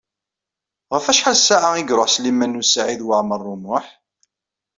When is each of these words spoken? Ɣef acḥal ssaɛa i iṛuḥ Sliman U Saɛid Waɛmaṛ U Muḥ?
Ɣef 0.93 1.05
acḥal 1.11 1.37
ssaɛa 1.39 1.69
i 1.77 1.81
iṛuḥ 1.89 2.09
Sliman 2.13 2.59
U 2.61 2.63
Saɛid 2.65 3.01
Waɛmaṛ 3.07 3.41
U 3.53 3.55
Muḥ? 3.63 3.85